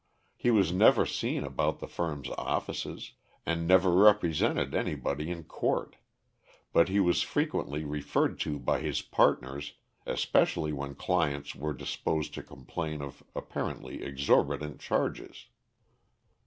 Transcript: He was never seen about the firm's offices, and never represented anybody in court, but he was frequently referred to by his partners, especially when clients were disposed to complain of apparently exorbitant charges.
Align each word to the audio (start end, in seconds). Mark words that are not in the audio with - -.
He 0.35 0.49
was 0.49 0.71
never 0.73 1.05
seen 1.05 1.43
about 1.43 1.77
the 1.77 1.87
firm's 1.87 2.27
offices, 2.29 3.11
and 3.45 3.67
never 3.67 3.91
represented 3.91 4.73
anybody 4.73 5.29
in 5.29 5.43
court, 5.43 5.97
but 6.73 6.89
he 6.89 6.99
was 6.99 7.21
frequently 7.21 7.83
referred 7.85 8.39
to 8.39 8.57
by 8.57 8.79
his 8.79 9.03
partners, 9.03 9.73
especially 10.07 10.73
when 10.73 10.95
clients 10.95 11.53
were 11.53 11.73
disposed 11.75 12.33
to 12.33 12.41
complain 12.41 13.03
of 13.03 13.21
apparently 13.35 14.01
exorbitant 14.01 14.79
charges. 14.79 15.45